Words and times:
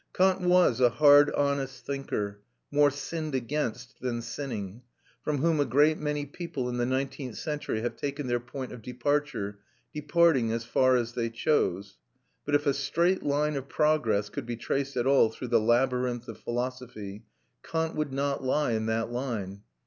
Kant 0.13 0.41
was 0.41 0.79
a 0.79 0.89
hard 0.89 1.29
honest 1.35 1.85
thinker, 1.85 2.39
more 2.71 2.89
sinned 2.89 3.35
against 3.35 3.99
than 3.99 4.23
sinning, 4.23 4.81
from 5.23 5.37
whom 5.37 5.59
a 5.59 5.63
great 5.65 5.99
many 5.99 6.25
people 6.25 6.67
in 6.69 6.77
the 6.77 6.87
nineteenth 6.87 7.37
century 7.37 7.81
have 7.81 7.97
taken 7.97 8.25
their 8.25 8.39
point 8.39 8.71
of 8.71 8.81
departure, 8.81 9.59
departing 9.93 10.51
as 10.51 10.65
far 10.65 10.95
as 10.95 11.13
they 11.13 11.29
chose; 11.29 11.99
but 12.45 12.55
if 12.55 12.65
a 12.65 12.73
straight 12.73 13.21
line 13.21 13.55
of 13.55 13.69
progress 13.69 14.29
could 14.29 14.47
be 14.47 14.55
traced 14.55 14.97
at 14.97 15.05
all 15.05 15.29
through 15.29 15.49
the 15.49 15.61
labyrinth 15.61 16.27
of 16.27 16.39
philosophy, 16.39 17.23
Kant 17.61 17.93
would 17.93 18.11
not 18.11 18.43
lie 18.43 18.71
in 18.71 18.87
that 18.87 19.11
line. 19.11 19.61